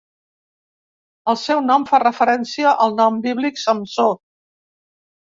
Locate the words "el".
1.33-1.37